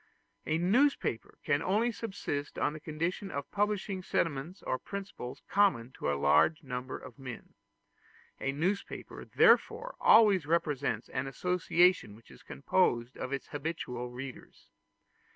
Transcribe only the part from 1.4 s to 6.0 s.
can only subsist on the condition of publishing sentiments or principles common